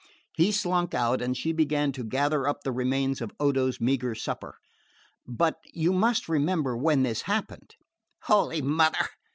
[0.35, 4.57] He slunk out and she began to gather up the remains of Odo's meagre supper.
[5.27, 7.75] "But you must remember when this happened."
[8.23, 9.09] "Holy Mother!